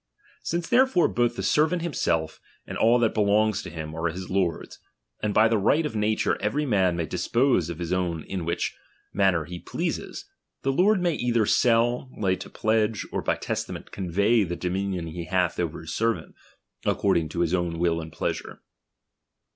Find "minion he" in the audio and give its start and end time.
14.71-15.25